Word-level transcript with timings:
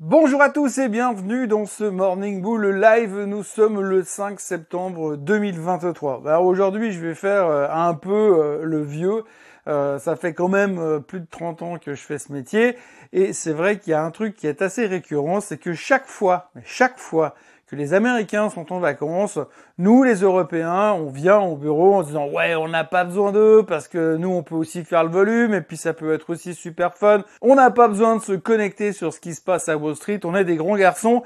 Bonjour 0.00 0.40
à 0.42 0.48
tous 0.48 0.78
et 0.78 0.88
bienvenue 0.88 1.48
dans 1.48 1.66
ce 1.66 1.82
Morning 1.82 2.40
Bull 2.40 2.68
live. 2.68 3.24
Nous 3.24 3.42
sommes 3.42 3.80
le 3.80 4.04
5 4.04 4.38
septembre 4.38 5.16
2023. 5.16 6.22
Alors 6.24 6.44
aujourd'hui, 6.44 6.92
je 6.92 7.04
vais 7.04 7.16
faire 7.16 7.46
euh, 7.46 7.66
un 7.68 7.94
peu 7.94 8.12
euh, 8.12 8.62
le 8.62 8.80
vieux. 8.80 9.24
Euh, 9.66 9.98
ça 9.98 10.14
fait 10.14 10.34
quand 10.34 10.46
même 10.46 11.02
plus 11.02 11.18
de 11.18 11.26
30 11.28 11.62
ans 11.62 11.78
que 11.78 11.96
je 11.96 12.00
fais 12.00 12.18
ce 12.18 12.32
métier 12.32 12.76
et 13.12 13.32
c'est 13.32 13.52
vrai 13.52 13.80
qu'il 13.80 13.90
y 13.90 13.94
a 13.94 14.04
un 14.04 14.12
truc 14.12 14.36
qui 14.36 14.46
est 14.46 14.62
assez 14.62 14.86
récurrent, 14.86 15.40
c'est 15.40 15.58
que 15.58 15.74
chaque 15.74 16.06
fois, 16.06 16.52
chaque 16.64 17.00
fois 17.00 17.34
que 17.68 17.76
les 17.76 17.92
Américains 17.92 18.48
sont 18.48 18.72
en 18.72 18.80
vacances, 18.80 19.38
nous 19.76 20.02
les 20.02 20.22
Européens, 20.22 20.94
on 20.94 21.10
vient 21.10 21.38
au 21.38 21.54
bureau 21.54 21.96
en 21.96 22.02
disant 22.02 22.26
ouais 22.28 22.54
on 22.54 22.66
n'a 22.66 22.84
pas 22.84 23.04
besoin 23.04 23.30
d'eux 23.30 23.62
parce 23.62 23.88
que 23.88 24.16
nous 24.16 24.30
on 24.30 24.42
peut 24.42 24.54
aussi 24.54 24.84
faire 24.84 25.04
le 25.04 25.10
volume 25.10 25.52
et 25.52 25.60
puis 25.60 25.76
ça 25.76 25.92
peut 25.92 26.14
être 26.14 26.30
aussi 26.30 26.54
super 26.54 26.94
fun. 26.94 27.24
On 27.42 27.56
n'a 27.56 27.70
pas 27.70 27.88
besoin 27.88 28.16
de 28.16 28.22
se 28.22 28.32
connecter 28.32 28.92
sur 28.92 29.12
ce 29.12 29.20
qui 29.20 29.34
se 29.34 29.42
passe 29.42 29.68
à 29.68 29.76
Wall 29.76 29.96
Street, 29.96 30.20
on 30.24 30.34
est 30.34 30.44
des 30.44 30.56
grands 30.56 30.76
garçons. 30.76 31.22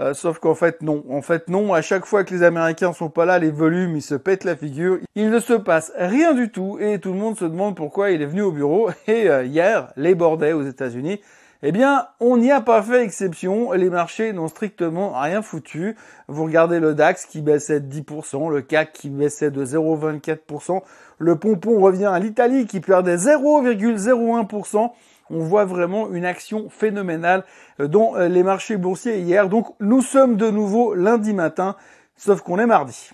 Euh, 0.00 0.14
sauf 0.14 0.38
qu'en 0.38 0.54
fait 0.54 0.82
non, 0.82 1.04
en 1.10 1.20
fait 1.20 1.48
non, 1.48 1.74
à 1.74 1.82
chaque 1.82 2.06
fois 2.06 2.24
que 2.24 2.34
les 2.34 2.42
Américains 2.42 2.92
sont 2.92 3.10
pas 3.10 3.26
là, 3.26 3.38
les 3.38 3.50
volumes 3.50 3.96
ils 3.96 4.02
se 4.02 4.14
pètent 4.14 4.44
la 4.44 4.56
figure, 4.56 4.98
il 5.14 5.30
ne 5.30 5.38
se 5.38 5.52
passe 5.52 5.92
rien 5.96 6.32
du 6.32 6.50
tout 6.50 6.78
et 6.80 6.98
tout 6.98 7.12
le 7.12 7.18
monde 7.18 7.36
se 7.36 7.44
demande 7.44 7.76
pourquoi 7.76 8.10
il 8.10 8.22
est 8.22 8.26
venu 8.26 8.42
au 8.42 8.52
bureau 8.52 8.90
et 9.06 9.28
euh, 9.28 9.44
hier 9.44 9.92
les 9.96 10.14
bordets 10.14 10.52
aux 10.52 10.62
États-Unis 10.62 11.20
eh 11.64 11.70
bien, 11.70 12.08
on 12.18 12.38
n'y 12.38 12.50
a 12.50 12.60
pas 12.60 12.82
fait 12.82 13.04
exception. 13.04 13.70
Les 13.70 13.88
marchés 13.88 14.32
n'ont 14.32 14.48
strictement 14.48 15.12
rien 15.12 15.42
foutu. 15.42 15.94
Vous 16.26 16.42
regardez 16.42 16.80
le 16.80 16.92
DAX 16.92 17.24
qui 17.24 17.40
baissait 17.40 17.78
de 17.78 17.88
10%, 17.88 18.50
le 18.50 18.62
CAC 18.62 18.92
qui 18.92 19.10
baissait 19.10 19.52
de 19.52 19.64
0,24%, 19.64 20.82
le 21.18 21.36
pompon 21.36 21.80
revient 21.80 22.06
à 22.06 22.18
l'Italie 22.18 22.66
qui 22.66 22.80
perdait 22.80 23.14
0,01%. 23.14 24.90
On 25.32 25.38
voit 25.38 25.64
vraiment 25.64 26.12
une 26.12 26.26
action 26.26 26.68
phénoménale 26.68 27.44
dans 27.78 28.16
les 28.16 28.42
marchés 28.42 28.76
boursiers 28.76 29.18
hier. 29.18 29.48
Donc, 29.48 29.74
nous 29.80 30.02
sommes 30.02 30.36
de 30.36 30.50
nouveau 30.50 30.94
lundi 30.94 31.32
matin, 31.32 31.74
sauf 32.16 32.42
qu'on 32.42 32.58
est 32.58 32.66
mardi. 32.66 33.10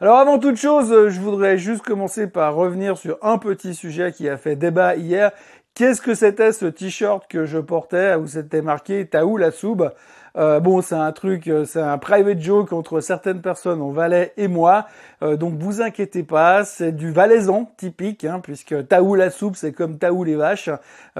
Alors 0.00 0.18
avant 0.18 0.38
toute 0.38 0.54
chose, 0.54 0.92
euh, 0.92 1.08
je 1.08 1.20
voudrais 1.20 1.58
juste 1.58 1.82
commencer 1.82 2.28
par 2.28 2.54
revenir 2.54 2.96
sur 2.96 3.18
un 3.20 3.36
petit 3.36 3.74
sujet 3.74 4.12
qui 4.12 4.28
a 4.28 4.36
fait 4.36 4.54
débat 4.54 4.94
hier. 4.94 5.32
Qu'est-ce 5.74 6.00
que 6.00 6.14
c'était 6.14 6.52
ce 6.52 6.66
t-shirt 6.66 7.26
que 7.28 7.46
je 7.46 7.58
portais 7.58 8.14
où 8.14 8.28
c'était 8.28 8.62
marqué 8.62 9.08
Taou 9.08 9.36
la 9.38 9.50
soube 9.50 9.90
euh, 10.38 10.60
bon, 10.60 10.80
c'est 10.80 10.94
un 10.94 11.12
truc, 11.12 11.48
euh, 11.48 11.64
c'est 11.64 11.80
un 11.80 11.98
private 11.98 12.40
joke 12.40 12.72
entre 12.72 13.00
certaines 13.00 13.40
personnes 13.40 13.82
en 13.82 13.90
Valais 13.90 14.32
et 14.36 14.48
moi. 14.48 14.86
donc 15.20 15.54
vous 15.58 15.82
inquiétez 15.82 16.22
pas, 16.22 16.64
c'est 16.64 16.92
du 16.92 17.10
valaisan 17.10 17.70
typique, 17.76 18.24
hein, 18.24 18.40
puisque 18.40 18.86
Taou 18.86 19.16
la 19.16 19.30
soupe, 19.30 19.56
c'est 19.56 19.72
comme 19.72 19.98
Taou 19.98 20.22
les 20.22 20.36
vaches. 20.36 20.70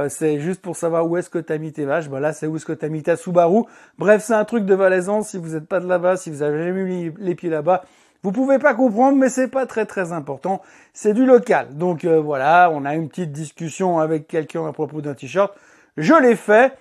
c'est 0.09 0.39
juste 0.39 0.63
pour 0.63 0.77
savoir 0.77 1.09
où 1.09 1.17
est-ce 1.17 1.31
que 1.31 1.39
t'as 1.39 1.59
mis 1.59 1.73
tes 1.73 1.85
vaches. 1.85 2.09
Bah 2.09 2.21
là, 2.21 2.33
c'est 2.33 2.47
où 2.47 2.57
est-ce 2.57 2.65
que 2.65 2.73
t'as 2.73 2.89
mis 2.89 3.03
ta 3.03 3.17
Subaru. 3.17 3.65
Bref, 3.99 4.23
c'est 4.25 4.35
un 4.35 4.45
truc 4.45 4.65
de 4.65 4.75
valaisan. 4.75 5.23
Si 5.23 5.37
vous 5.37 5.55
n'êtes 5.55 5.67
pas 5.67 5.81
de 5.81 5.89
là-bas, 5.89 6.17
si 6.17 6.31
vous 6.31 6.43
avez 6.43 6.63
jamais 6.65 6.85
mis 6.85 7.13
les 7.19 7.35
pieds 7.35 7.51
là-bas, 7.51 7.83
vous 8.23 8.33
pouvez 8.33 8.59
pas 8.59 8.75
comprendre, 8.75 9.17
mais 9.17 9.29
c'est 9.29 9.49
pas 9.49 9.67
très 9.67 9.87
très 9.87 10.13
important. 10.13 10.61
C'est 10.93 11.15
du 11.15 11.25
local. 11.25 11.69
Donc 11.77 12.05
euh, 12.05 12.21
voilà, 12.21 12.69
on 12.73 12.85
a 12.85 12.95
une 12.95 13.09
petite 13.09 13.33
discussion 13.33 14.01
avec 14.01 14.27
quelqu'un 14.27 14.67
à 14.67 14.73
propos 14.73 15.01
d'un 15.01 15.15
t-shirt. 15.15 15.55
Je 15.97 16.15
l'ai 16.15 16.37
fait. 16.37 16.73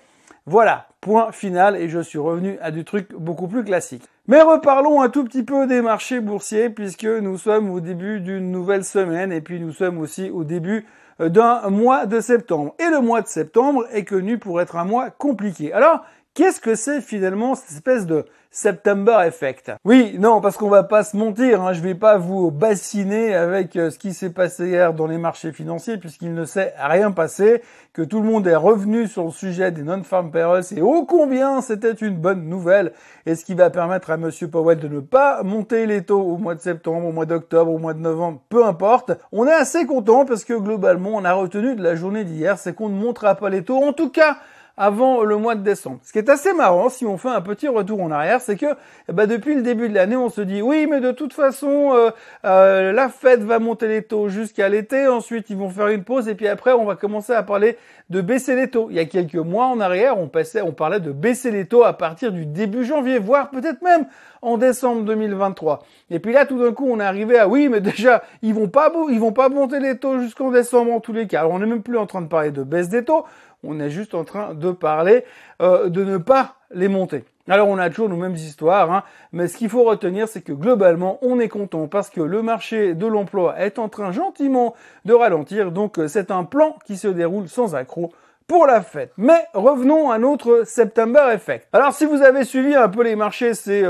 Voilà, 0.50 0.86
point 1.02 1.30
final 1.30 1.76
et 1.76 1.90
je 1.90 2.00
suis 2.00 2.18
revenu 2.18 2.56
à 2.62 2.70
du 2.70 2.82
truc 2.82 3.12
beaucoup 3.14 3.48
plus 3.48 3.64
classique. 3.64 4.04
Mais 4.28 4.40
reparlons 4.40 5.02
un 5.02 5.10
tout 5.10 5.22
petit 5.22 5.42
peu 5.42 5.66
des 5.66 5.82
marchés 5.82 6.20
boursiers 6.20 6.70
puisque 6.70 7.04
nous 7.04 7.36
sommes 7.36 7.70
au 7.70 7.80
début 7.80 8.20
d'une 8.20 8.50
nouvelle 8.50 8.82
semaine 8.82 9.30
et 9.30 9.42
puis 9.42 9.60
nous 9.60 9.74
sommes 9.74 9.98
aussi 9.98 10.30
au 10.30 10.44
début 10.44 10.86
euh, 11.20 11.28
d'un 11.28 11.68
mois 11.68 12.06
de 12.06 12.18
septembre. 12.20 12.74
Et 12.78 12.88
le 12.90 13.02
mois 13.02 13.20
de 13.20 13.26
septembre 13.26 13.84
est 13.92 14.04
connu 14.04 14.38
pour 14.38 14.58
être 14.62 14.76
un 14.76 14.86
mois 14.86 15.10
compliqué. 15.10 15.74
Alors, 15.74 16.02
qu'est-ce 16.38 16.60
que 16.60 16.76
c'est 16.76 17.00
finalement 17.00 17.56
cette 17.56 17.72
espèce 17.72 18.06
de 18.06 18.24
September 18.52 19.24
Effect? 19.26 19.72
Oui, 19.84 20.14
non, 20.20 20.40
parce 20.40 20.56
qu'on 20.56 20.68
va 20.68 20.84
pas 20.84 21.02
se 21.02 21.16
mentir, 21.16 21.62
hein, 21.62 21.72
je 21.72 21.80
vais 21.80 21.96
pas 21.96 22.16
vous 22.16 22.52
bassiner 22.52 23.34
avec 23.34 23.74
euh, 23.74 23.90
ce 23.90 23.98
qui 23.98 24.14
s'est 24.14 24.30
passé 24.30 24.68
hier 24.68 24.94
dans 24.94 25.08
les 25.08 25.18
marchés 25.18 25.50
financiers, 25.50 25.96
puisqu'il 25.96 26.34
ne 26.34 26.44
s'est 26.44 26.72
rien 26.78 27.10
passé, 27.10 27.60
que 27.92 28.02
tout 28.02 28.20
le 28.20 28.28
monde 28.28 28.46
est 28.46 28.54
revenu 28.54 29.08
sur 29.08 29.24
le 29.24 29.30
sujet 29.32 29.72
des 29.72 29.82
non-farm 29.82 30.30
payrolls, 30.30 30.62
et 30.76 30.80
ô 30.80 31.04
combien 31.06 31.60
c'était 31.60 31.90
une 31.90 32.14
bonne 32.14 32.48
nouvelle, 32.48 32.92
et 33.26 33.34
ce 33.34 33.44
qui 33.44 33.54
va 33.54 33.68
permettre 33.68 34.12
à 34.12 34.16
Monsieur 34.16 34.46
Powell 34.46 34.78
de 34.78 34.86
ne 34.86 35.00
pas 35.00 35.42
monter 35.42 35.86
les 35.86 36.04
taux 36.04 36.22
au 36.22 36.36
mois 36.36 36.54
de 36.54 36.60
septembre, 36.60 37.08
au 37.08 37.12
mois 37.12 37.26
d'octobre, 37.26 37.72
au 37.72 37.78
mois 37.78 37.94
de 37.94 38.00
novembre, 38.00 38.40
peu 38.48 38.64
importe. 38.64 39.10
On 39.32 39.48
est 39.48 39.52
assez 39.52 39.86
content 39.86 40.24
parce 40.24 40.44
que 40.44 40.54
globalement, 40.54 41.10
on 41.14 41.24
a 41.24 41.32
retenu 41.32 41.74
de 41.74 41.82
la 41.82 41.96
journée 41.96 42.22
d'hier, 42.22 42.58
c'est 42.58 42.76
qu'on 42.76 42.90
ne 42.90 42.94
montera 42.94 43.34
pas 43.34 43.50
les 43.50 43.64
taux, 43.64 43.82
en 43.82 43.92
tout 43.92 44.10
cas, 44.10 44.36
avant 44.78 45.24
le 45.24 45.36
mois 45.36 45.56
de 45.56 45.62
décembre. 45.62 45.98
Ce 46.04 46.12
qui 46.12 46.18
est 46.18 46.30
assez 46.30 46.52
marrant, 46.52 46.88
si 46.88 47.04
on 47.04 47.18
fait 47.18 47.28
un 47.28 47.40
petit 47.40 47.66
retour 47.66 48.00
en 48.00 48.12
arrière, 48.12 48.40
c'est 48.40 48.56
que 48.56 48.66
eh 49.08 49.12
ben, 49.12 49.26
depuis 49.26 49.56
le 49.56 49.62
début 49.62 49.88
de 49.88 49.94
l'année, 49.94 50.16
on 50.16 50.30
se 50.30 50.40
dit 50.40 50.62
oui, 50.62 50.86
mais 50.88 51.00
de 51.00 51.10
toute 51.10 51.32
façon, 51.32 51.90
euh, 51.94 52.10
euh, 52.44 52.92
la 52.92 53.08
Fed 53.08 53.42
va 53.42 53.58
monter 53.58 53.88
les 53.88 54.02
taux 54.02 54.28
jusqu'à 54.28 54.68
l'été, 54.68 55.08
ensuite 55.08 55.50
ils 55.50 55.56
vont 55.56 55.68
faire 55.68 55.88
une 55.88 56.04
pause, 56.04 56.28
et 56.28 56.36
puis 56.36 56.46
après, 56.46 56.72
on 56.72 56.84
va 56.84 56.94
commencer 56.94 57.32
à 57.32 57.42
parler 57.42 57.76
de 58.08 58.20
baisser 58.20 58.54
les 58.54 58.70
taux. 58.70 58.86
Il 58.90 58.96
y 58.96 59.00
a 59.00 59.04
quelques 59.04 59.34
mois 59.34 59.66
en 59.66 59.80
arrière, 59.80 60.16
on, 60.16 60.28
passait, 60.28 60.62
on 60.62 60.72
parlait 60.72 61.00
de 61.00 61.10
baisser 61.10 61.50
les 61.50 61.66
taux 61.66 61.82
à 61.82 61.92
partir 61.92 62.30
du 62.30 62.46
début 62.46 62.84
janvier, 62.84 63.18
voire 63.18 63.50
peut-être 63.50 63.82
même 63.82 64.06
en 64.42 64.56
décembre 64.56 65.02
2023. 65.02 65.84
Et 66.10 66.20
puis 66.20 66.32
là, 66.32 66.46
tout 66.46 66.58
d'un 66.58 66.72
coup, 66.72 66.86
on 66.88 67.00
est 67.00 67.04
arrivé 67.04 67.38
à 67.38 67.48
oui, 67.48 67.68
mais 67.68 67.80
déjà, 67.80 68.22
ils 68.42 68.54
vont 68.54 68.68
pas, 68.68 68.92
ils 69.10 69.18
vont 69.18 69.32
pas 69.32 69.48
monter 69.48 69.80
les 69.80 69.98
taux 69.98 70.20
jusqu'en 70.20 70.50
décembre 70.50 70.92
en 70.92 71.00
tous 71.00 71.12
les 71.12 71.26
cas. 71.26 71.40
Alors, 71.40 71.52
on 71.52 71.58
n'est 71.58 71.66
même 71.66 71.82
plus 71.82 71.98
en 71.98 72.06
train 72.06 72.22
de 72.22 72.28
parler 72.28 72.52
de 72.52 72.62
baisse 72.62 72.88
des 72.88 73.04
taux 73.04 73.24
on 73.64 73.80
est 73.80 73.90
juste 73.90 74.14
en 74.14 74.24
train 74.24 74.54
de 74.54 74.70
parler 74.70 75.24
euh, 75.62 75.88
de 75.88 76.04
ne 76.04 76.16
pas 76.18 76.56
les 76.70 76.88
monter. 76.88 77.24
Alors 77.48 77.68
on 77.68 77.78
a 77.78 77.88
toujours 77.88 78.08
nos 78.08 78.16
mêmes 78.16 78.34
histoires, 78.34 78.92
hein, 78.92 79.04
mais 79.32 79.48
ce 79.48 79.56
qu'il 79.56 79.70
faut 79.70 79.84
retenir, 79.84 80.28
c'est 80.28 80.42
que 80.42 80.52
globalement, 80.52 81.18
on 81.22 81.40
est 81.40 81.48
content 81.48 81.88
parce 81.88 82.10
que 82.10 82.20
le 82.20 82.42
marché 82.42 82.94
de 82.94 83.06
l'emploi 83.06 83.58
est 83.58 83.78
en 83.78 83.88
train 83.88 84.12
gentiment 84.12 84.74
de 85.06 85.14
ralentir, 85.14 85.72
donc 85.72 85.98
euh, 85.98 86.08
c'est 86.08 86.30
un 86.30 86.44
plan 86.44 86.76
qui 86.84 86.96
se 86.96 87.08
déroule 87.08 87.48
sans 87.48 87.74
accroc 87.74 88.12
pour 88.46 88.66
la 88.66 88.82
fête. 88.82 89.12
Mais 89.16 89.46
revenons 89.54 90.10
à 90.10 90.18
notre 90.18 90.64
September 90.66 91.30
Effect. 91.32 91.68
Alors 91.72 91.94
si 91.94 92.04
vous 92.04 92.22
avez 92.22 92.44
suivi 92.44 92.74
un 92.74 92.88
peu 92.88 93.02
les 93.02 93.16
marchés 93.16 93.54
c'est... 93.54 93.84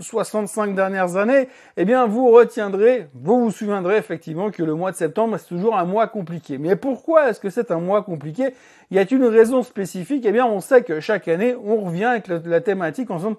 65 0.00 0.74
dernières 0.74 1.16
années, 1.16 1.48
eh 1.76 1.84
bien 1.84 2.06
vous 2.06 2.30
retiendrez, 2.30 3.08
vous 3.14 3.44
vous 3.44 3.50
souviendrez 3.50 3.96
effectivement 3.96 4.50
que 4.50 4.62
le 4.62 4.74
mois 4.74 4.92
de 4.92 4.96
septembre 4.96 5.36
c'est 5.38 5.48
toujours 5.48 5.76
un 5.76 5.84
mois 5.84 6.06
compliqué. 6.06 6.58
Mais 6.58 6.76
pourquoi 6.76 7.30
est-ce 7.30 7.40
que 7.40 7.50
c'est 7.50 7.70
un 7.70 7.80
mois 7.80 8.02
compliqué? 8.02 8.54
Y 8.90 8.98
a-t-il 8.98 9.20
une 9.20 9.26
raison 9.26 9.62
spécifique? 9.62 10.24
Eh 10.26 10.32
bien 10.32 10.46
on 10.46 10.60
sait 10.60 10.82
que 10.82 11.00
chaque 11.00 11.28
année 11.28 11.56
on 11.64 11.76
revient 11.76 12.04
avec 12.04 12.28
la, 12.28 12.60
thématique 12.60 13.10
en 13.10 13.16
disant 13.16 13.36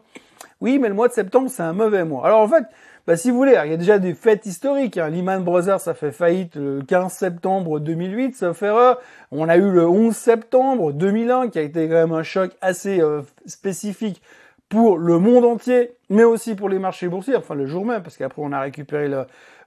oui 0.61 0.79
mais 0.79 0.87
le 0.87 0.93
mois 0.93 1.07
de 1.07 1.13
septembre 1.13 1.49
c'est 1.49 1.63
un 1.63 1.73
mauvais 1.73 2.03
mois. 2.03 2.25
Alors 2.25 2.41
en 2.41 2.47
fait 2.47 2.65
bah, 3.07 3.15
si 3.15 3.31
vous 3.31 3.37
voulez, 3.37 3.57
il 3.63 3.71
y 3.71 3.73
a 3.73 3.77
déjà 3.77 3.99
des 3.99 4.13
fêtes 4.13 4.45
historiques. 4.45 4.97
Hein. 4.97 5.09
Lehman 5.09 5.41
Brothers, 5.41 5.79
ça 5.79 5.93
fait 5.93 6.11
faillite 6.11 6.57
le 6.57 6.81
15 6.81 7.13
septembre 7.13 7.79
2008, 7.79 8.35
sauf 8.35 8.61
erreur. 8.63 8.99
On 9.31 9.47
a 9.47 9.55
eu 9.55 9.71
le 9.71 9.87
11 9.87 10.13
septembre 10.13 10.91
2001, 10.91 11.47
qui 11.47 11.57
a 11.57 11.61
été 11.61 11.87
quand 11.87 11.93
même 11.93 12.11
un 12.11 12.23
choc 12.23 12.51
assez 12.59 12.99
euh, 12.99 13.21
spécifique 13.45 14.21
pour 14.69 14.97
le 14.97 15.17
monde 15.17 15.45
entier, 15.45 15.91
mais 16.09 16.23
aussi 16.23 16.55
pour 16.55 16.69
les 16.69 16.79
marchés 16.79 17.07
boursiers, 17.07 17.35
enfin 17.35 17.55
le 17.55 17.65
jour 17.65 17.85
même, 17.85 18.03
parce 18.03 18.17
qu'après 18.17 18.41
on 18.43 18.51
a 18.51 18.59
récupéré 18.59 19.09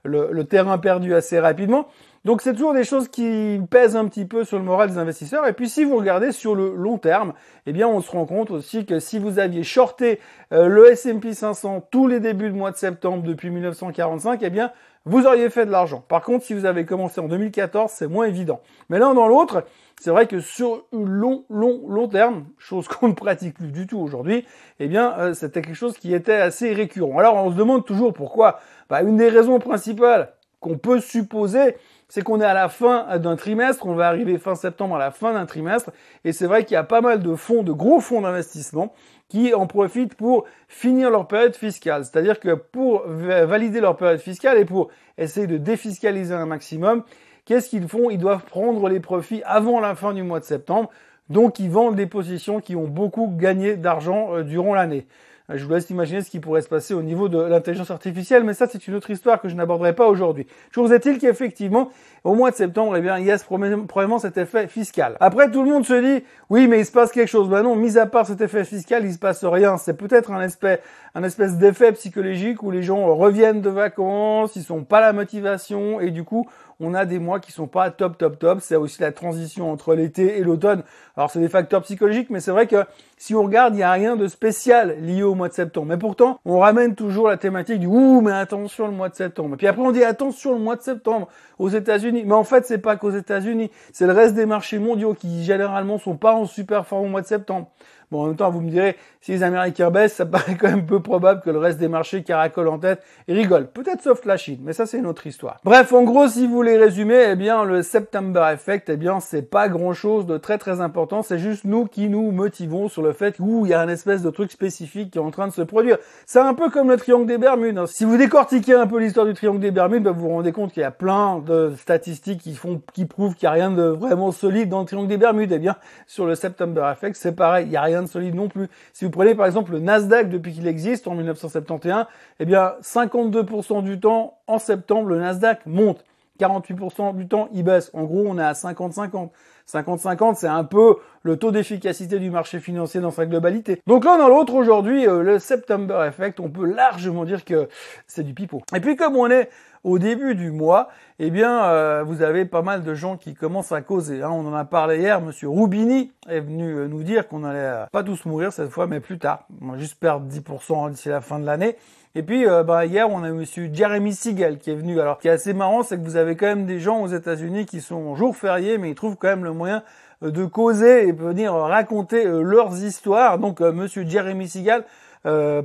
le, 0.03 0.43
terrain 0.43 0.77
perdu 0.77 1.15
assez 1.15 1.39
rapidement. 1.39 1.87
Donc 2.23 2.43
c'est 2.43 2.53
toujours 2.53 2.75
des 2.75 2.83
choses 2.83 3.07
qui 3.07 3.59
pèsent 3.71 3.95
un 3.95 4.05
petit 4.05 4.25
peu 4.25 4.43
sur 4.43 4.59
le 4.59 4.63
moral 4.63 4.89
des 4.89 4.99
investisseurs. 4.99 5.47
Et 5.47 5.53
puis 5.53 5.69
si 5.69 5.83
vous 5.83 5.97
regardez 5.97 6.31
sur 6.31 6.53
le 6.53 6.75
long 6.75 6.99
terme, 6.99 7.33
eh 7.65 7.73
bien 7.73 7.87
on 7.87 7.99
se 7.99 8.11
rend 8.11 8.25
compte 8.25 8.51
aussi 8.51 8.85
que 8.85 8.99
si 8.99 9.17
vous 9.17 9.39
aviez 9.39 9.63
shorté 9.63 10.19
euh, 10.53 10.67
le 10.67 10.91
S&P 10.91 11.33
500 11.33 11.87
tous 11.89 12.07
les 12.07 12.19
débuts 12.19 12.51
de 12.51 12.55
mois 12.55 12.69
de 12.69 12.77
septembre 12.77 13.23
depuis 13.23 13.49
1945, 13.49 14.39
eh 14.43 14.49
bien 14.51 14.71
vous 15.05 15.25
auriez 15.25 15.49
fait 15.49 15.65
de 15.65 15.71
l'argent. 15.71 16.03
Par 16.07 16.21
contre, 16.21 16.45
si 16.45 16.53
vous 16.53 16.65
avez 16.65 16.85
commencé 16.85 17.19
en 17.19 17.27
2014, 17.27 17.91
c'est 17.91 18.07
moins 18.07 18.25
évident. 18.25 18.61
Mais 18.89 18.99
l'un 18.99 19.13
dans 19.13 19.27
l'autre, 19.27 19.65
c'est 19.99 20.11
vrai 20.11 20.27
que 20.27 20.39
sur 20.39 20.85
long, 20.91 21.45
long, 21.49 21.81
long 21.87 22.07
terme, 22.07 22.45
chose 22.57 22.87
qu'on 22.87 23.07
ne 23.09 23.13
pratique 23.13 23.55
plus 23.55 23.71
du 23.71 23.87
tout 23.87 23.99
aujourd'hui, 23.99 24.45
eh 24.79 24.87
bien, 24.87 25.17
euh, 25.17 25.33
c'était 25.33 25.61
quelque 25.61 25.75
chose 25.75 25.97
qui 25.97 26.13
était 26.13 26.33
assez 26.33 26.73
récurrent. 26.73 27.17
Alors, 27.17 27.35
on 27.35 27.51
se 27.51 27.55
demande 27.55 27.85
toujours 27.85 28.13
pourquoi. 28.13 28.59
Bah, 28.89 29.01
une 29.01 29.17
des 29.17 29.29
raisons 29.29 29.59
principales 29.59 30.33
qu'on 30.59 30.77
peut 30.77 30.99
supposer, 30.99 31.75
c'est 32.11 32.23
qu'on 32.23 32.41
est 32.41 32.45
à 32.45 32.53
la 32.53 32.67
fin 32.67 33.17
d'un 33.19 33.37
trimestre, 33.37 33.85
on 33.85 33.95
va 33.95 34.07
arriver 34.07 34.37
fin 34.37 34.55
septembre 34.55 34.97
à 34.97 34.99
la 34.99 35.11
fin 35.11 35.31
d'un 35.31 35.45
trimestre, 35.45 35.91
et 36.25 36.33
c'est 36.33 36.45
vrai 36.45 36.65
qu'il 36.65 36.73
y 36.73 36.77
a 36.77 36.83
pas 36.83 36.99
mal 36.99 37.23
de 37.23 37.35
fonds, 37.35 37.63
de 37.63 37.71
gros 37.71 38.01
fonds 38.01 38.19
d'investissement, 38.19 38.93
qui 39.29 39.53
en 39.53 39.65
profitent 39.65 40.15
pour 40.15 40.43
finir 40.67 41.09
leur 41.09 41.25
période 41.25 41.55
fiscale. 41.55 42.03
C'est-à-dire 42.03 42.41
que 42.41 42.53
pour 42.53 43.03
valider 43.07 43.79
leur 43.79 43.95
période 43.95 44.19
fiscale 44.19 44.57
et 44.57 44.65
pour 44.65 44.89
essayer 45.17 45.47
de 45.47 45.55
défiscaliser 45.55 46.33
un 46.33 46.45
maximum, 46.45 47.03
Qu'est-ce 47.45 47.69
qu'ils 47.69 47.87
font? 47.87 48.09
Ils 48.09 48.19
doivent 48.19 48.45
prendre 48.45 48.87
les 48.87 48.99
profits 48.99 49.41
avant 49.45 49.79
la 49.79 49.95
fin 49.95 50.13
du 50.13 50.23
mois 50.23 50.39
de 50.39 50.45
septembre. 50.45 50.89
Donc 51.29 51.59
ils 51.59 51.69
vendent 51.69 51.95
des 51.95 52.07
positions 52.07 52.59
qui 52.59 52.75
ont 52.75 52.87
beaucoup 52.87 53.27
gagné 53.27 53.77
d'argent 53.77 54.35
euh, 54.35 54.43
durant 54.43 54.73
l'année. 54.73 55.07
Je 55.55 55.65
vous 55.65 55.71
laisse 55.71 55.89
imaginer 55.89 56.21
ce 56.21 56.29
qui 56.29 56.39
pourrait 56.39 56.61
se 56.61 56.67
passer 56.67 56.93
au 56.93 57.01
niveau 57.01 57.29
de 57.29 57.41
l'intelligence 57.41 57.91
artificielle, 57.91 58.43
mais 58.43 58.53
ça 58.53 58.67
c'est 58.69 58.87
une 58.87 58.95
autre 58.95 59.09
histoire 59.09 59.41
que 59.41 59.49
je 59.49 59.55
n'aborderai 59.55 59.93
pas 59.93 60.07
aujourd'hui. 60.07 60.47
Toujours 60.71 60.91
est-il 60.93 61.17
qu'effectivement, 61.17 61.89
au 62.23 62.35
mois 62.35 62.51
de 62.51 62.55
septembre, 62.55 62.95
eh 62.97 63.01
bien, 63.01 63.17
il 63.17 63.25
y 63.25 63.31
a 63.31 63.37
probablement 63.39 64.19
cet 64.19 64.37
effet 64.37 64.67
fiscal. 64.67 65.17
Après, 65.19 65.49
tout 65.49 65.63
le 65.63 65.69
monde 65.69 65.85
se 65.85 65.93
dit, 65.93 66.23
oui, 66.49 66.67
mais 66.67 66.79
il 66.79 66.85
se 66.85 66.91
passe 66.91 67.11
quelque 67.11 67.27
chose. 67.27 67.49
Ben 67.49 67.63
non, 67.63 67.75
mis 67.75 67.97
à 67.97 68.05
part 68.05 68.27
cet 68.27 68.41
effet 68.41 68.63
fiscal, 68.63 69.03
il 69.05 69.13
se 69.13 69.17
passe 69.17 69.43
rien. 69.43 69.77
C'est 69.77 69.95
peut-être 69.95 70.31
un 70.31 70.41
espèce, 70.41 70.79
un 71.15 71.23
espèce 71.23 71.57
d'effet 71.57 71.91
psychologique 71.93 72.61
où 72.61 72.69
les 72.69 72.83
gens 72.83 73.15
reviennent 73.15 73.61
de 73.61 73.69
vacances, 73.69 74.55
ils 74.55 74.63
sont 74.63 74.83
pas 74.83 75.01
la 75.01 75.13
motivation 75.13 75.99
et 75.99 76.11
du 76.11 76.23
coup, 76.23 76.47
on 76.81 76.93
a 76.93 77.05
des 77.05 77.19
mois 77.19 77.39
qui 77.39 77.51
sont 77.51 77.67
pas 77.67 77.91
top, 77.91 78.17
top, 78.17 78.39
top. 78.39 78.59
C'est 78.61 78.75
aussi 78.75 79.01
la 79.01 79.11
transition 79.11 79.71
entre 79.71 79.93
l'été 79.93 80.39
et 80.39 80.43
l'automne. 80.43 80.83
Alors, 81.15 81.29
c'est 81.29 81.39
des 81.39 81.49
facteurs 81.49 81.81
psychologiques, 81.83 82.29
mais 82.29 82.39
c'est 82.39 82.51
vrai 82.51 82.67
que 82.67 82.85
si 83.17 83.35
on 83.35 83.43
regarde, 83.43 83.75
il 83.75 83.77
n'y 83.77 83.83
a 83.83 83.91
rien 83.91 84.15
de 84.15 84.27
spécial 84.27 84.97
lié 84.99 85.23
au 85.23 85.35
mois 85.35 85.47
de 85.47 85.53
septembre. 85.53 85.87
Mais 85.87 85.97
pourtant, 85.97 86.39
on 86.43 86.59
ramène 86.59 86.95
toujours 86.95 87.27
la 87.27 87.37
thématique 87.37 87.79
du 87.79 87.87
ouh, 87.87 88.21
mais 88.21 88.31
attention 88.31 88.87
le 88.87 88.93
mois 88.93 89.09
de 89.09 89.15
septembre. 89.15 89.53
Et 89.53 89.57
puis 89.57 89.67
après, 89.67 89.81
on 89.81 89.91
dit 89.91 90.03
attention 90.03 90.53
le 90.53 90.59
mois 90.59 90.75
de 90.75 90.81
septembre 90.81 91.27
aux 91.59 91.69
États-Unis. 91.69 92.23
Mais 92.25 92.33
en 92.33 92.43
fait, 92.43 92.65
c'est 92.65 92.79
pas 92.79 92.95
qu'aux 92.95 93.11
États-Unis. 93.11 93.69
C'est 93.93 94.07
le 94.07 94.13
reste 94.13 94.33
des 94.33 94.45
marchés 94.45 94.79
mondiaux 94.79 95.13
qui 95.13 95.43
généralement 95.43 95.99
sont 95.99 96.17
pas 96.17 96.33
en 96.33 96.45
super 96.45 96.87
forme 96.87 97.05
au 97.05 97.09
mois 97.09 97.21
de 97.21 97.27
septembre. 97.27 97.69
Bon, 98.11 98.23
en 98.23 98.27
même 98.27 98.35
temps, 98.35 98.49
vous 98.49 98.59
me 98.59 98.69
direz, 98.69 98.97
si 99.21 99.31
les 99.31 99.43
Américains 99.43 99.89
baissent, 99.89 100.15
ça 100.15 100.25
paraît 100.27 100.55
quand 100.55 100.69
même 100.69 100.85
peu 100.85 100.99
probable 100.99 101.41
que 101.41 101.49
le 101.49 101.59
reste 101.59 101.79
des 101.79 101.87
marchés 101.87 102.23
caracolent 102.23 102.67
en 102.67 102.77
tête 102.77 103.01
et 103.29 103.33
rigolent. 103.33 103.67
Peut-être 103.67 104.01
sauf 104.01 104.25
la 104.25 104.35
Chine, 104.35 104.59
mais 104.63 104.73
ça 104.73 104.85
c'est 104.85 104.97
une 104.97 105.05
autre 105.05 105.25
histoire. 105.27 105.59
Bref, 105.63 105.93
en 105.93 106.03
gros, 106.03 106.27
si 106.27 106.45
vous 106.45 106.53
voulez 106.53 106.77
résumer, 106.77 107.27
eh 107.29 107.35
bien, 107.35 107.63
le 107.63 107.83
September 107.83 108.49
Effect, 108.53 108.89
eh 108.89 108.97
bien, 108.97 109.21
c'est 109.21 109.49
pas 109.49 109.69
grand 109.69 109.93
chose 109.93 110.25
de 110.25 110.37
très 110.37 110.57
très 110.57 110.81
important. 110.81 111.21
C'est 111.21 111.39
juste 111.39 111.63
nous 111.63 111.85
qui 111.85 112.09
nous 112.09 112.31
motivons 112.31 112.89
sur 112.89 113.01
le 113.01 113.13
fait 113.13 113.37
qu'il 113.37 113.67
y 113.67 113.73
a 113.73 113.79
un 113.79 113.87
espèce 113.87 114.21
de 114.23 114.29
truc 114.29 114.51
spécifique 114.51 115.11
qui 115.11 115.17
est 115.17 115.21
en 115.21 115.31
train 115.31 115.47
de 115.47 115.53
se 115.53 115.61
produire. 115.61 115.97
C'est 116.25 116.39
un 116.39 116.53
peu 116.53 116.69
comme 116.69 116.89
le 116.89 116.97
triangle 116.97 117.27
des 117.27 117.37
Bermudes. 117.37 117.77
Hein. 117.77 117.85
Si 117.87 118.03
vous 118.03 118.17
décortiquez 118.17 118.73
un 118.73 118.87
peu 118.87 118.99
l'histoire 118.99 119.25
du 119.25 119.33
triangle 119.33 119.61
des 119.61 119.71
Bermudes, 119.71 120.03
bah, 120.03 120.11
vous 120.11 120.21
vous 120.21 120.29
rendez 120.29 120.51
compte 120.51 120.73
qu'il 120.73 120.81
y 120.81 120.85
a 120.85 120.91
plein 120.91 121.39
de 121.39 121.73
statistiques 121.77 122.41
qui 122.41 122.55
font, 122.55 122.81
qui 122.93 123.05
prouvent 123.05 123.35
qu'il 123.35 123.47
n'y 123.47 123.51
a 123.51 123.53
rien 123.53 123.71
de 123.71 123.83
vraiment 123.83 124.31
solide 124.31 124.67
dans 124.67 124.81
le 124.81 124.85
triangle 124.85 125.07
des 125.07 125.17
Bermudes. 125.17 125.51
Eh 125.53 125.59
bien, 125.59 125.77
sur 126.07 126.25
le 126.25 126.35
September 126.35 126.91
Effect, 126.91 127.15
c'est 127.15 127.35
pareil. 127.35 127.67
Il 127.67 127.69
n'y 127.69 127.77
a 127.77 127.81
rien 127.81 128.00
de 128.03 128.07
solide 128.07 128.35
non 128.35 128.47
plus. 128.47 128.67
Si 128.93 129.05
vous 129.05 129.11
prenez 129.11 129.35
par 129.35 129.45
exemple 129.45 129.71
le 129.71 129.79
Nasdaq 129.79 130.29
depuis 130.29 130.53
qu'il 130.53 130.67
existe 130.67 131.07
en 131.07 131.15
1971, 131.15 132.05
eh 132.39 132.45
bien 132.45 132.73
52% 132.81 133.83
du 133.83 133.99
temps 133.99 134.37
en 134.47 134.59
septembre 134.59 135.09
le 135.09 135.19
Nasdaq 135.19 135.65
monte. 135.65 136.03
48% 136.41 137.15
du 137.15 137.27
temps, 137.27 137.49
il 137.53 137.63
baisse. 137.63 137.91
En 137.93 138.03
gros, 138.03 138.23
on 138.25 138.37
est 138.37 138.43
à 138.43 138.53
50-50. 138.53 139.29
50-50, 139.71 140.35
c'est 140.35 140.47
un 140.47 140.63
peu 140.63 140.95
le 141.23 141.37
taux 141.37 141.51
d'efficacité 141.51 142.19
du 142.19 142.29
marché 142.29 142.59
financier 142.59 142.99
dans 142.99 143.11
sa 143.11 143.25
globalité. 143.25 143.81
Donc 143.87 144.05
l'un 144.05 144.17
dans 144.17 144.27
l'autre, 144.27 144.53
aujourd'hui, 144.53 145.07
euh, 145.07 145.21
le 145.21 145.39
September 145.39 146.03
Effect, 146.07 146.39
on 146.39 146.49
peut 146.49 146.65
largement 146.65 147.25
dire 147.25 147.45
que 147.45 147.69
c'est 148.07 148.23
du 148.23 148.33
pipeau. 148.33 148.61
Et 148.75 148.79
puis 148.79 148.95
comme 148.95 149.15
on 149.15 149.29
est 149.29 149.49
au 149.83 149.97
début 149.97 150.35
du 150.35 150.51
mois, 150.51 150.89
eh 151.19 151.31
bien, 151.31 151.63
euh, 151.65 152.03
vous 152.03 152.21
avez 152.21 152.45
pas 152.45 152.61
mal 152.61 152.83
de 152.83 152.93
gens 152.93 153.17
qui 153.17 153.33
commencent 153.33 153.71
à 153.71 153.81
causer. 153.81 154.21
Hein. 154.21 154.29
On 154.31 154.45
en 154.47 154.53
a 154.53 154.65
parlé 154.65 154.99
hier. 154.99 155.21
Monsieur 155.21 155.49
Roubini 155.49 156.11
est 156.27 156.39
venu 156.39 156.73
euh, 156.73 156.87
nous 156.87 157.03
dire 157.03 157.27
qu'on 157.27 157.43
allait 157.43 157.85
pas 157.91 158.03
tous 158.03 158.25
mourir 158.25 158.51
cette 158.51 158.69
fois, 158.69 158.87
mais 158.87 158.99
plus 158.99 159.19
tard. 159.19 159.45
On 159.61 159.71
va 159.71 159.77
juste 159.77 159.99
perdre 159.99 160.27
10% 160.27 160.91
d'ici 160.91 161.09
la 161.09 161.21
fin 161.21 161.39
de 161.39 161.45
l'année. 161.45 161.77
Et 162.13 162.23
puis 162.23 162.45
euh, 162.45 162.63
bah, 162.63 162.85
hier, 162.85 163.09
on 163.09 163.23
a 163.23 163.29
Monsieur 163.29 163.69
Jeremy 163.71 164.13
Siegel 164.13 164.57
qui 164.57 164.69
est 164.69 164.75
venu. 164.75 164.99
Alors, 164.99 165.17
ce 165.17 165.21
qui 165.21 165.27
est 165.29 165.31
assez 165.31 165.53
marrant, 165.53 165.81
c'est 165.81 165.97
que 165.97 166.03
vous 166.03 166.17
avez 166.17 166.35
quand 166.35 166.47
même 166.47 166.65
des 166.65 166.79
gens 166.79 167.01
aux 167.01 167.07
États-Unis 167.07 167.65
qui 167.65 167.79
sont 167.79 168.15
jour 168.15 168.35
férié, 168.35 168.77
mais 168.77 168.89
ils 168.89 168.95
trouvent 168.95 169.15
quand 169.15 169.29
même 169.29 169.45
le 169.45 169.53
moyen 169.53 169.81
euh, 170.21 170.31
de 170.31 170.43
causer 170.43 171.07
et 171.07 171.13
venir 171.13 171.53
raconter 171.53 172.25
euh, 172.25 172.41
leurs 172.41 172.83
histoires. 172.83 173.39
Donc, 173.39 173.61
Monsieur 173.61 174.05
Jeremy 174.05 174.47
Siegel, 174.47 174.83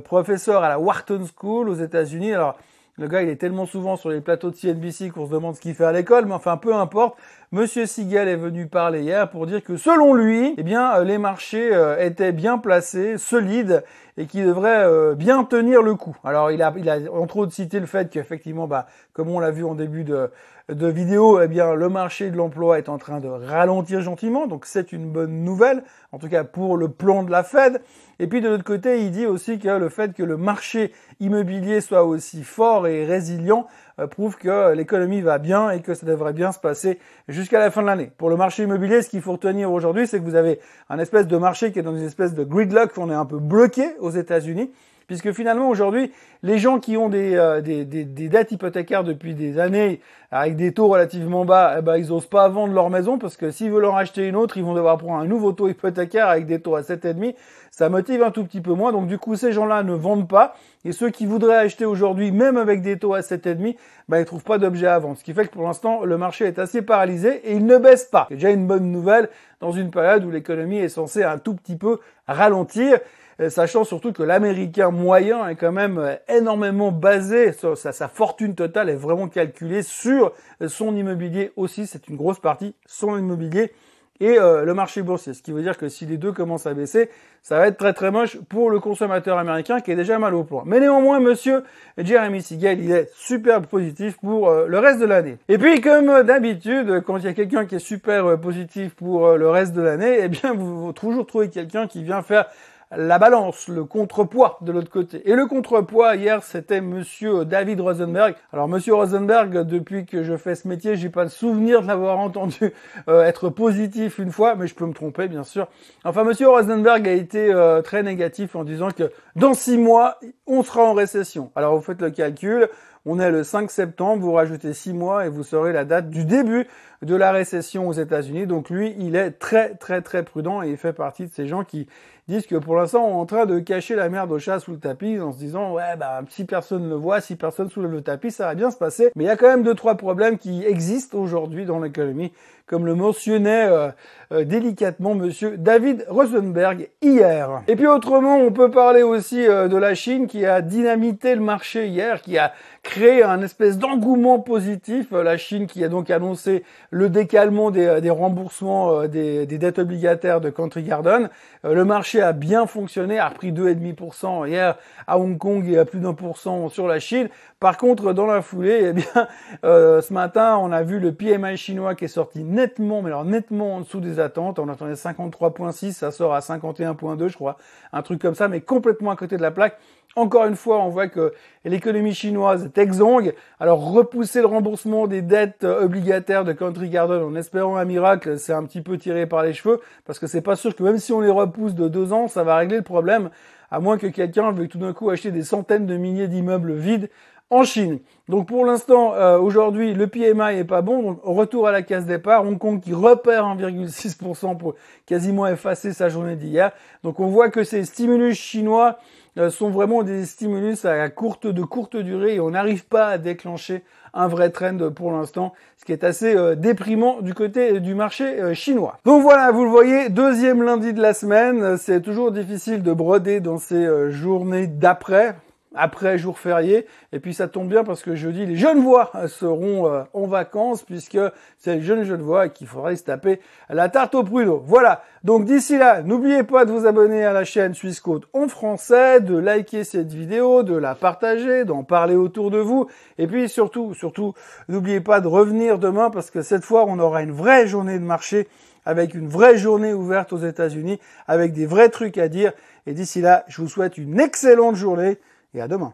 professeur 0.03 0.63
à 0.63 0.69
la 0.69 0.79
Wharton 0.79 1.25
School 1.35 1.67
aux 1.67 1.75
États-Unis. 1.75 2.33
Alors, 2.33 2.57
le 2.97 3.07
gars, 3.07 3.21
il 3.21 3.29
est 3.29 3.35
tellement 3.35 3.65
souvent 3.65 3.95
sur 3.95 4.09
les 4.09 4.21
plateaux 4.21 4.49
de 4.49 4.55
CNBC 4.55 5.11
qu'on 5.11 5.27
se 5.27 5.31
demande 5.31 5.55
ce 5.55 5.61
qu'il 5.61 5.75
fait 5.75 5.85
à 5.85 5.91
l'école, 5.91 6.25
mais 6.25 6.33
enfin, 6.33 6.57
peu 6.57 6.73
importe. 6.73 7.17
Monsieur 7.51 7.85
Siegel 7.85 8.27
est 8.27 8.35
venu 8.35 8.67
parler 8.67 9.01
hier 9.01 9.29
pour 9.29 9.45
dire 9.45 9.63
que 9.63 9.77
selon 9.77 10.13
lui, 10.13 10.53
eh 10.57 10.63
bien, 10.63 11.01
les 11.03 11.17
marchés 11.17 11.71
étaient 11.99 12.33
bien 12.33 12.57
placés, 12.57 13.17
solides, 13.17 13.83
et 14.17 14.25
qui 14.25 14.41
devrait 14.43 14.83
euh, 14.83 15.15
bien 15.15 15.43
tenir 15.43 15.81
le 15.81 15.95
coup. 15.95 16.17
Alors 16.23 16.51
il 16.51 16.61
a, 16.61 16.73
il 16.75 16.89
a 16.89 16.97
entre 17.13 17.37
autres 17.37 17.53
cité 17.53 17.79
le 17.79 17.85
fait 17.85 18.09
qu'effectivement, 18.09 18.67
bah, 18.67 18.87
comme 19.13 19.29
on 19.29 19.39
l'a 19.39 19.51
vu 19.51 19.63
en 19.63 19.75
début 19.75 20.03
de, 20.03 20.31
de 20.69 20.87
vidéo, 20.87 21.39
eh 21.39 21.47
bien 21.47 21.75
le 21.75 21.87
marché 21.87 22.31
de 22.31 22.35
l'emploi 22.35 22.79
est 22.79 22.89
en 22.89 22.97
train 22.97 23.19
de 23.19 23.27
ralentir 23.27 24.01
gentiment, 24.01 24.47
donc 24.47 24.65
c'est 24.65 24.91
une 24.91 25.09
bonne 25.09 25.43
nouvelle, 25.43 25.83
en 26.11 26.17
tout 26.17 26.29
cas 26.29 26.43
pour 26.43 26.77
le 26.77 26.89
plan 26.89 27.23
de 27.23 27.31
la 27.31 27.43
Fed. 27.43 27.79
Et 28.19 28.25
puis 28.25 28.41
de 28.41 28.49
l'autre 28.49 28.63
côté, 28.63 29.03
il 29.03 29.11
dit 29.11 29.27
aussi 29.27 29.59
que 29.59 29.69
le 29.69 29.89
fait 29.89 30.13
que 30.13 30.23
le 30.23 30.37
marché 30.37 30.91
immobilier 31.19 31.81
soit 31.81 32.03
aussi 32.03 32.43
fort 32.43 32.86
et 32.87 33.05
résilient 33.05 33.67
euh, 33.99 34.07
prouve 34.07 34.37
que 34.37 34.73
l'économie 34.73 35.21
va 35.21 35.37
bien 35.37 35.69
et 35.69 35.81
que 35.81 35.93
ça 35.93 36.05
devrait 36.05 36.33
bien 36.33 36.51
se 36.51 36.59
passer 36.59 36.99
jusqu'à 37.27 37.59
la 37.59 37.71
fin 37.71 37.81
de 37.81 37.87
l'année. 37.87 38.11
Pour 38.17 38.29
le 38.29 38.37
marché 38.37 38.63
immobilier, 38.63 39.01
ce 39.01 39.09
qu'il 39.09 39.21
faut 39.21 39.33
retenir 39.33 39.71
aujourd'hui, 39.71 40.07
c'est 40.07 40.19
que 40.19 40.23
vous 40.23 40.35
avez 40.35 40.59
un 40.89 40.99
espèce 40.99 41.27
de 41.27 41.37
marché 41.37 41.71
qui 41.71 41.79
est 41.79 41.83
dans 41.83 41.95
une 41.95 42.05
espèce 42.05 42.33
de 42.33 42.43
gridlock, 42.43 42.91
on 42.97 43.09
est 43.09 43.15
un 43.15 43.25
peu 43.25 43.39
bloqué 43.39 43.95
aux 43.99 44.11
États-Unis 44.11 44.71
puisque 45.07 45.31
finalement 45.31 45.69
aujourd'hui, 45.69 46.11
les 46.43 46.59
gens 46.59 46.79
qui 46.79 46.97
ont 46.97 47.09
des, 47.09 47.35
euh, 47.35 47.61
des, 47.61 47.85
des, 47.85 48.03
des, 48.03 48.29
dettes 48.29 48.51
hypothécaires 48.51 49.03
depuis 49.03 49.33
des 49.33 49.57
années 49.57 50.01
avec 50.29 50.57
des 50.57 50.73
taux 50.73 50.87
relativement 50.87 51.45
bas, 51.45 51.75
eh 51.79 51.81
ben, 51.81 51.97
ils 51.97 52.09
n'osent 52.09 52.27
pas 52.27 52.47
vendre 52.49 52.73
leur 52.73 52.89
maison 52.89 53.17
parce 53.17 53.37
que 53.37 53.49
s'ils 53.49 53.71
veulent 53.71 53.85
en 53.85 53.95
acheter 53.95 54.27
une 54.27 54.35
autre, 54.35 54.57
ils 54.57 54.63
vont 54.63 54.73
devoir 54.73 54.97
prendre 54.97 55.21
un 55.21 55.25
nouveau 55.25 55.53
taux 55.53 55.69
hypothécaire 55.69 56.27
avec 56.27 56.45
des 56.45 56.59
taux 56.59 56.75
à 56.75 56.81
7,5. 56.81 57.33
Ça 57.71 57.89
motive 57.89 58.23
un 58.23 58.31
tout 58.31 58.43
petit 58.43 58.59
peu 58.59 58.73
moins. 58.73 58.91
Donc 58.91 59.07
du 59.07 59.17
coup, 59.17 59.35
ces 59.35 59.53
gens-là 59.53 59.83
ne 59.83 59.93
vendent 59.93 60.27
pas. 60.27 60.55
Et 60.83 60.91
ceux 60.91 61.09
qui 61.09 61.25
voudraient 61.25 61.55
acheter 61.55 61.85
aujourd'hui, 61.85 62.31
même 62.31 62.57
avec 62.57 62.81
des 62.81 62.99
taux 62.99 63.13
à 63.13 63.21
7,5, 63.21 63.77
ben, 64.09 64.19
ils 64.19 64.25
trouvent 64.25 64.43
pas 64.43 64.57
d'objet 64.57 64.87
à 64.87 64.99
vendre. 64.99 65.17
Ce 65.17 65.23
qui 65.23 65.33
fait 65.33 65.47
que 65.47 65.53
pour 65.53 65.63
l'instant, 65.63 66.03
le 66.03 66.17
marché 66.17 66.45
est 66.45 66.59
assez 66.59 66.81
paralysé 66.81 67.41
et 67.45 67.53
il 67.53 67.65
ne 67.65 67.77
baisse 67.77 68.05
pas. 68.05 68.25
C'est 68.29 68.35
déjà 68.35 68.49
une 68.49 68.67
bonne 68.67 68.91
nouvelle 68.91 69.29
dans 69.61 69.71
une 69.71 69.89
période 69.89 70.25
où 70.25 70.31
l'économie 70.31 70.79
est 70.79 70.89
censée 70.89 71.23
un 71.23 71.37
tout 71.37 71.55
petit 71.55 71.77
peu 71.77 71.99
ralentir. 72.27 72.99
Euh, 73.39 73.49
sachant 73.51 73.83
surtout 73.83 74.13
que 74.13 74.23
l'américain 74.23 74.89
moyen 74.89 75.47
est 75.47 75.55
quand 75.55 75.71
même 75.71 75.99
euh, 75.99 76.15
énormément 76.27 76.91
basé, 76.91 77.51
sa, 77.51 78.07
fortune 78.07 78.55
totale 78.55 78.89
est 78.89 78.95
vraiment 78.95 79.27
calculée 79.27 79.83
sur 79.83 80.33
euh, 80.61 80.67
son 80.67 80.95
immobilier 80.95 81.51
aussi, 81.55 81.85
c'est 81.85 82.07
une 82.07 82.15
grosse 82.15 82.39
partie, 82.39 82.73
son 82.87 83.15
immobilier 83.17 83.71
et 84.19 84.37
le 84.39 84.73
marché 84.73 85.03
boursier. 85.03 85.35
Ce 85.35 85.43
qui 85.43 85.51
veut 85.51 85.61
dire 85.61 85.77
que 85.77 85.89
si 85.89 86.07
les 86.07 86.17
deux 86.17 86.31
commencent 86.31 86.65
à 86.65 86.73
baisser, 86.73 87.11
ça 87.43 87.59
va 87.59 87.67
être 87.67 87.77
très 87.77 87.93
très 87.93 88.09
moche 88.09 88.39
pour 88.49 88.71
le 88.71 88.79
consommateur 88.79 89.37
américain 89.37 89.79
qui 89.79 89.91
est 89.91 89.95
déjà 89.95 90.17
mal 90.17 90.33
au 90.33 90.43
point. 90.43 90.63
Mais 90.65 90.79
néanmoins, 90.79 91.19
monsieur 91.19 91.63
Jeremy 91.99 92.41
Siegel, 92.41 92.83
il 92.83 92.91
est 92.91 93.11
super 93.13 93.61
positif 93.61 94.17
pour 94.17 94.51
le 94.51 94.79
reste 94.79 94.99
de 95.01 95.05
l'année. 95.05 95.37
Et 95.49 95.59
puis, 95.59 95.81
comme 95.81 96.23
d'habitude, 96.23 97.03
quand 97.05 97.17
il 97.17 97.25
y 97.25 97.27
a 97.27 97.33
quelqu'un 97.33 97.67
qui 97.67 97.75
est 97.75 97.79
super 97.79 98.39
positif 98.39 98.95
pour 98.95 99.33
le 99.33 99.49
reste 99.51 99.73
de 99.73 99.83
l'année, 99.83 100.17
eh 100.23 100.29
bien, 100.29 100.55
vous, 100.55 100.85
vous 100.85 100.93
toujours 100.93 101.27
quelqu'un 101.53 101.85
qui 101.85 102.01
vient 102.01 102.23
faire 102.23 102.47
la 102.95 103.19
balance, 103.19 103.67
le 103.67 103.83
contrepoids 103.83 104.57
de 104.61 104.71
l'autre 104.71 104.89
côté. 104.89 105.29
Et 105.29 105.35
le 105.35 105.45
contrepoids 105.45 106.15
hier, 106.15 106.41
c'était 106.43 106.79
monsieur 106.79 107.43
David 107.43 107.81
Rosenberg. 107.81 108.35
Alors 108.53 108.67
monsieur 108.67 108.95
Rosenberg, 108.95 109.67
depuis 109.67 110.05
que 110.05 110.23
je 110.23 110.37
fais 110.37 110.55
ce 110.55 110.67
métier, 110.67 110.95
j'ai 110.95 111.09
pas 111.09 111.23
le 111.23 111.29
souvenir 111.29 111.81
de 111.81 111.87
l'avoir 111.87 112.19
entendu 112.19 112.73
euh, 113.09 113.23
être 113.23 113.49
positif 113.49 114.19
une 114.19 114.31
fois, 114.31 114.55
mais 114.55 114.67
je 114.67 114.75
peux 114.75 114.85
me 114.85 114.93
tromper 114.93 115.27
bien 115.27 115.43
sûr. 115.43 115.67
Enfin 116.05 116.23
monsieur 116.23 116.47
Rosenberg 116.47 117.07
a 117.07 117.13
été 117.13 117.51
euh, 117.51 117.81
très 117.81 118.03
négatif 118.03 118.55
en 118.55 118.63
disant 118.63 118.91
que 118.91 119.11
dans 119.35 119.53
six 119.53 119.77
mois, 119.77 120.19
on 120.45 120.63
sera 120.63 120.83
en 120.83 120.93
récession. 120.93 121.51
Alors 121.55 121.75
vous 121.75 121.81
faites 121.81 122.01
le 122.01 122.09
calcul, 122.09 122.69
on 123.09 123.19
est 123.19 123.31
le 123.31 123.43
5 123.43 123.71
septembre, 123.71 124.21
vous 124.21 124.33
rajoutez 124.33 124.73
six 124.73 124.93
mois 124.93 125.25
et 125.25 125.29
vous 125.29 125.43
saurez 125.43 125.71
la 125.71 125.85
date 125.85 126.09
du 126.09 126.25
début 126.25 126.67
de 127.01 127.15
la 127.15 127.31
récession 127.31 127.87
aux 127.87 127.93
États-Unis. 127.93 128.47
Donc 128.47 128.69
lui, 128.69 128.95
il 128.97 129.15
est 129.15 129.31
très 129.31 129.75
très 129.75 130.01
très 130.01 130.23
prudent 130.23 130.61
et 130.61 130.71
il 130.71 130.77
fait 130.77 130.91
partie 130.91 131.27
de 131.27 131.31
ces 131.31 131.47
gens 131.47 131.63
qui 131.63 131.87
disent 132.27 132.47
que 132.47 132.55
pour 132.55 132.75
l'instant 132.75 133.05
on 133.05 133.09
est 133.09 133.21
en 133.21 133.25
train 133.25 133.45
de 133.45 133.59
cacher 133.59 133.95
la 133.95 134.09
merde 134.09 134.31
au 134.31 134.39
chat 134.39 134.59
sous 134.59 134.71
le 134.71 134.79
tapis 134.79 135.19
en 135.19 135.31
se 135.31 135.37
disant 135.37 135.73
ouais 135.73 135.95
bah 135.97 136.21
si 136.29 136.45
personne 136.45 136.83
ne 136.83 136.89
le 136.89 136.95
voit, 136.95 137.21
si 137.21 137.35
personne 137.35 137.69
soulève 137.69 137.91
le 137.91 138.01
tapis, 138.01 138.31
ça 138.31 138.47
va 138.47 138.55
bien 138.55 138.71
se 138.71 138.77
passer. 138.77 139.11
Mais 139.15 139.23
il 139.23 139.27
y 139.27 139.29
a 139.29 139.37
quand 139.37 139.47
même 139.47 139.63
deux 139.63 139.75
trois 139.75 139.95
problèmes 139.95 140.37
qui 140.37 140.65
existent 140.65 141.17
aujourd'hui 141.17 141.65
dans 141.65 141.79
l'économie, 141.79 142.31
comme 142.65 142.85
le 142.85 142.95
mentionnait 142.95 143.67
euh, 143.69 143.89
euh, 144.33 144.43
délicatement 144.43 145.15
monsieur 145.15 145.57
David 145.57 146.05
Rosenberg 146.09 146.89
hier. 147.01 147.63
Et 147.67 147.75
puis 147.75 147.87
autrement, 147.87 148.37
on 148.37 148.51
peut 148.51 148.69
parler 148.69 149.03
aussi 149.03 149.47
euh, 149.47 149.69
de 149.69 149.77
la 149.77 149.95
Chine 149.95 150.27
qui 150.27 150.45
a 150.45 150.61
dynamité 150.61 151.33
le 151.33 151.41
marché 151.41 151.87
hier, 151.87 152.21
qui 152.21 152.37
a 152.37 152.53
créé 152.83 153.23
un 153.23 153.41
espèce 153.41 153.77
d'engouement 153.77 154.39
positif. 154.39 155.11
La 155.11 155.37
Chine 155.37 155.65
qui 155.65 155.83
a 155.83 155.87
donc 155.87 156.09
annoncé 156.09 156.63
le 156.91 157.09
décalement 157.09 157.71
des, 157.71 158.09
remboursements 158.09 159.07
des, 159.07 159.45
dettes 159.45 159.79
obligataires 159.79 160.41
de 160.41 160.49
Country 160.49 160.83
Garden. 160.83 161.29
le 161.63 161.85
marché 161.85 162.16
a 162.21 162.33
bien 162.33 162.65
fonctionné, 162.65 163.19
a 163.19 163.29
repris 163.29 163.51
2,5% 163.51 164.47
hier 164.47 164.77
à 165.07 165.19
Hong 165.19 165.37
Kong 165.37 165.67
et 165.67 165.77
à 165.77 165.85
plus 165.85 165.99
d'un 165.99 166.13
pour 166.13 166.37
cent 166.37 166.69
sur 166.69 166.87
la 166.87 166.99
Chine. 166.99 167.29
Par 167.59 167.77
contre, 167.77 168.13
dans 168.13 168.25
la 168.25 168.41
foulée, 168.41 168.89
eh 168.89 168.93
bien, 168.93 169.27
ce 169.63 170.13
matin, 170.13 170.57
on 170.57 170.71
a 170.71 170.83
vu 170.83 170.99
le 170.99 171.13
PMI 171.13 171.57
chinois 171.57 171.95
qui 171.95 172.05
est 172.05 172.09
sorti 172.09 172.43
nettement, 172.43 173.01
mais 173.01 173.09
alors 173.09 173.25
nettement 173.25 173.75
en 173.75 173.81
dessous 173.81 173.99
des 173.99 174.19
attentes. 174.19 174.59
On 174.59 174.69
attendait 174.69 174.93
53,6, 174.93 175.93
ça 175.93 176.11
sort 176.11 176.33
à 176.33 176.39
51,2, 176.39 177.27
je 177.27 177.35
crois, 177.35 177.57
un 177.93 178.01
truc 178.01 178.21
comme 178.21 178.35
ça, 178.35 178.47
mais 178.47 178.61
complètement 178.61 179.11
à 179.11 179.15
côté 179.15 179.37
de 179.37 179.41
la 179.41 179.51
plaque. 179.51 179.77
Encore 180.17 180.45
une 180.45 180.55
fois, 180.55 180.79
on 180.79 180.89
voit 180.89 181.09
que 181.09 181.31
l'économie 181.63 182.15
chinoise 182.15 182.65
est 182.65 182.77
exsangue. 182.79 183.35
Alors 183.59 183.91
repousser 183.91 184.41
le 184.41 184.47
remboursement 184.47 185.05
des 185.05 185.21
dettes 185.21 185.63
obligataires 185.63 186.43
de 186.43 186.53
Country 186.53 186.89
Garden 186.89 187.21
en 187.21 187.35
espérant 187.35 187.77
un 187.77 187.85
miracle, 187.85 188.39
c'est 188.39 188.51
un 188.51 188.63
petit 188.63 188.81
peu 188.81 188.97
tiré 188.97 189.27
par 189.27 189.43
les 189.43 189.53
cheveux, 189.53 189.79
parce 190.05 190.17
que 190.17 190.25
c'est 190.25 190.41
pas 190.41 190.55
sûr 190.55 190.75
que 190.75 190.81
même 190.81 190.97
si 190.97 191.13
on 191.13 191.21
les 191.21 191.29
repousse 191.29 191.75
de 191.75 191.87
deux 191.87 192.13
ans, 192.13 192.27
ça 192.27 192.43
va 192.43 192.55
régler 192.55 192.77
le 192.77 192.83
problème, 192.83 193.29
à 193.69 193.79
moins 193.79 193.99
que 193.99 194.07
quelqu'un 194.07 194.51
veuille 194.51 194.69
tout 194.69 194.79
d'un 194.79 194.91
coup 194.91 195.11
acheter 195.11 195.29
des 195.29 195.43
centaines 195.43 195.85
de 195.85 195.97
milliers 195.97 196.27
d'immeubles 196.27 196.73
vides 196.73 197.11
en 197.51 197.63
Chine. 197.63 197.99
Donc 198.27 198.47
pour 198.47 198.65
l'instant, 198.65 199.13
euh, 199.13 199.37
aujourd'hui, 199.37 199.93
le 199.93 200.07
PMI 200.07 200.57
est 200.57 200.65
pas 200.65 200.81
bon. 200.81 201.03
Donc 201.03 201.19
retour 201.23 201.67
à 201.67 201.71
la 201.71 201.81
case 201.81 202.05
départ. 202.05 202.43
Hong 202.43 202.57
Kong 202.57 202.81
qui 202.81 202.93
repère 202.93 203.43
1,6% 203.45 204.57
pour 204.57 204.73
quasiment 205.05 205.47
effacer 205.47 205.93
sa 205.93 206.09
journée 206.09 206.35
d'hier. 206.35 206.71
Donc 207.03 207.19
on 207.19 207.27
voit 207.27 207.49
que 207.49 207.63
ces 207.63 207.85
stimulus 207.85 208.35
chinois 208.35 208.97
euh, 208.97 209.26
sont 209.49 209.69
vraiment 209.69 210.03
des 210.03 210.25
stimulus 210.25 210.85
à 210.85 211.09
courte 211.09 211.47
de 211.47 211.63
courte 211.63 211.97
durée 211.97 212.35
et 212.35 212.39
on 212.39 212.51
n'arrive 212.51 212.85
pas 212.85 213.07
à 213.07 213.17
déclencher 213.17 213.83
un 214.13 214.27
vrai 214.27 214.49
trend 214.49 214.91
pour 214.95 215.11
l'instant, 215.11 215.53
ce 215.77 215.85
qui 215.85 215.91
est 215.91 216.03
assez 216.03 216.35
euh, 216.35 216.55
déprimant 216.55 217.21
du 217.21 217.33
côté 217.33 217.79
du 217.79 217.93
marché 217.93 218.53
chinois. 218.55 218.97
Donc 219.05 219.21
voilà, 219.21 219.51
vous 219.51 219.63
le 219.63 219.69
voyez, 219.69 220.09
deuxième 220.09 220.63
lundi 220.63 220.93
de 220.93 221.01
la 221.01 221.13
semaine, 221.13 221.77
c'est 221.77 222.01
toujours 222.01 222.31
difficile 222.31 222.83
de 222.83 222.93
broder 222.93 223.39
dans 223.39 223.57
ces 223.57 224.11
journées 224.11 224.67
d'après 224.67 225.35
après 225.77 226.17
jour 226.17 226.37
férié. 226.39 226.85
Et 227.13 227.19
puis 227.19 227.33
ça 227.33 227.47
tombe 227.47 227.69
bien 227.69 227.83
parce 227.83 228.01
que 228.01 228.15
jeudi, 228.15 228.45
les 228.45 228.55
jeunes 228.55 228.79
voix 228.79 229.11
seront 229.27 229.87
euh, 229.87 230.03
en 230.13 230.27
vacances 230.27 230.83
puisque 230.83 231.19
c'est 231.57 231.75
les 231.75 231.81
jeunes 231.81 232.03
jeunes 232.03 232.21
voix 232.21 232.49
qu'il 232.49 232.67
faudrait 232.67 232.95
se 232.95 233.03
taper 233.03 233.39
la 233.69 233.89
tarte 233.89 234.15
au 234.15 234.23
pruneau. 234.23 234.61
Voilà. 234.65 235.03
Donc 235.23 235.45
d'ici 235.45 235.77
là, 235.77 236.01
n'oubliez 236.01 236.43
pas 236.43 236.65
de 236.65 236.71
vous 236.71 236.85
abonner 236.85 237.25
à 237.25 237.33
la 237.33 237.43
chaîne 237.43 237.73
Suisse 237.73 237.99
Côte 237.99 238.27
en 238.33 238.47
français, 238.47 239.21
de 239.21 239.37
liker 239.37 239.83
cette 239.83 240.11
vidéo, 240.11 240.63
de 240.63 240.75
la 240.75 240.95
partager, 240.95 241.65
d'en 241.65 241.83
parler 241.83 242.15
autour 242.15 242.51
de 242.51 242.59
vous. 242.59 242.87
Et 243.17 243.27
puis 243.27 243.49
surtout, 243.49 243.93
surtout, 243.93 244.33
n'oubliez 244.67 245.01
pas 245.01 245.21
de 245.21 245.27
revenir 245.27 245.79
demain 245.79 246.09
parce 246.09 246.31
que 246.31 246.41
cette 246.41 246.63
fois, 246.63 246.85
on 246.87 246.99
aura 246.99 247.21
une 247.21 247.31
vraie 247.31 247.67
journée 247.67 247.99
de 247.99 248.03
marché 248.03 248.47
avec 248.87 249.13
une 249.13 249.27
vraie 249.27 249.57
journée 249.57 249.93
ouverte 249.93 250.31
aux 250.31 250.37
États-Unis, 250.37 250.97
avec 251.27 251.51
des 251.51 251.65
vrais 251.65 251.89
trucs 251.89 252.17
à 252.17 252.29
dire. 252.29 252.53
Et 252.85 252.93
d'ici 252.93 253.19
là, 253.19 253.43
je 253.49 253.61
vous 253.61 253.67
souhaite 253.67 253.97
une 253.97 254.17
excellente 254.17 254.75
journée 254.75 255.17
et 255.57 255.61
à 255.61 255.67
demain. 255.67 255.93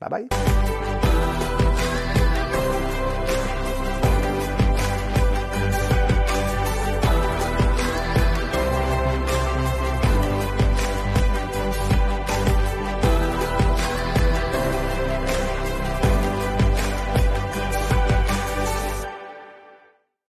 Bye 0.00 0.10
bye. 0.10 0.65